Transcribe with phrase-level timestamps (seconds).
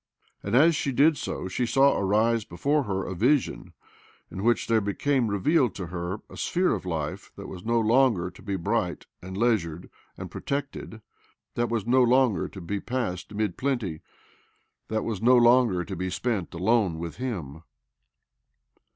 [0.41, 3.71] And as she did so she saw arise before her a vision
[4.31, 7.79] in which there be came reveale^d to her a sphere of life that was no
[7.79, 11.01] longer to be bright and leisured and protected,
[11.53, 14.01] that was no longer to be passed amid plenty,
[14.87, 17.61] that was no longer to be spent alone with him.